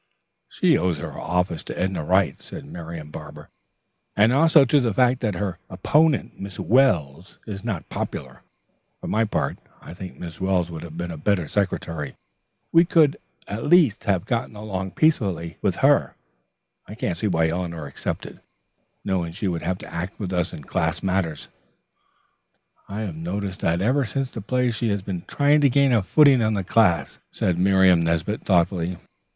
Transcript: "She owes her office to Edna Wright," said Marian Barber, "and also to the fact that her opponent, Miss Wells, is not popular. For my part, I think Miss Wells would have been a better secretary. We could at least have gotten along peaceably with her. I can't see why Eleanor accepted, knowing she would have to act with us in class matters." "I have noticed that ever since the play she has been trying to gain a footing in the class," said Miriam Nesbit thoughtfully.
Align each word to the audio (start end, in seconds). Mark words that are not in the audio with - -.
"She 0.49 0.79
owes 0.79 0.97
her 0.97 1.15
office 1.15 1.63
to 1.65 1.77
Edna 1.79 2.03
Wright," 2.03 2.41
said 2.41 2.65
Marian 2.65 3.11
Barber, 3.11 3.49
"and 4.15 4.33
also 4.33 4.65
to 4.65 4.79
the 4.79 4.95
fact 4.95 5.19
that 5.19 5.35
her 5.35 5.59
opponent, 5.69 6.39
Miss 6.39 6.57
Wells, 6.57 7.37
is 7.45 7.63
not 7.63 7.87
popular. 7.87 8.41
For 8.99 9.05
my 9.05 9.25
part, 9.25 9.59
I 9.79 9.93
think 9.93 10.17
Miss 10.17 10.41
Wells 10.41 10.71
would 10.71 10.81
have 10.81 10.97
been 10.97 11.11
a 11.11 11.17
better 11.17 11.47
secretary. 11.47 12.15
We 12.71 12.83
could 12.83 13.17
at 13.47 13.65
least 13.67 14.05
have 14.05 14.25
gotten 14.25 14.55
along 14.55 14.93
peaceably 14.93 15.59
with 15.61 15.75
her. 15.85 16.15
I 16.87 16.95
can't 16.95 17.19
see 17.19 17.27
why 17.27 17.49
Eleanor 17.49 17.85
accepted, 17.85 18.39
knowing 19.05 19.33
she 19.33 19.47
would 19.47 19.61
have 19.61 19.77
to 19.77 19.93
act 19.93 20.17
with 20.19 20.33
us 20.33 20.51
in 20.51 20.63
class 20.63 21.03
matters." 21.03 21.47
"I 22.89 23.01
have 23.01 23.15
noticed 23.15 23.59
that 23.59 23.83
ever 23.83 24.03
since 24.03 24.31
the 24.31 24.41
play 24.41 24.71
she 24.71 24.89
has 24.89 25.03
been 25.03 25.25
trying 25.27 25.61
to 25.61 25.69
gain 25.69 25.91
a 25.93 26.01
footing 26.01 26.41
in 26.41 26.55
the 26.55 26.63
class," 26.63 27.19
said 27.31 27.59
Miriam 27.59 28.03
Nesbit 28.03 28.41
thoughtfully. 28.43 28.97